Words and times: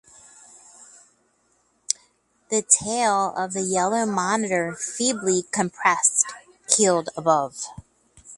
The 2.49 2.63
tail 2.63 3.35
of 3.37 3.53
the 3.53 3.61
yellow 3.61 4.03
monitor 4.07 4.75
feebly 4.75 5.43
compressed, 5.51 6.25
keeled 6.67 7.09
above. 7.15 7.67